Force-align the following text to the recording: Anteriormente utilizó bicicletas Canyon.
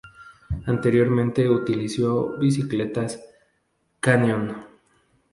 Anteriormente 0.65 1.47
utilizó 1.47 2.35
bicicletas 2.39 3.23
Canyon. 3.99 4.57